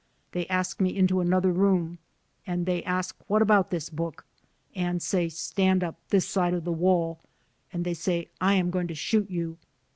[0.31, 1.99] They ask me into another room,
[2.47, 4.25] and they ask what about this book,
[4.73, 7.19] and say stand up, this side of the wall,
[7.71, 9.59] and they say I am going to shoot you.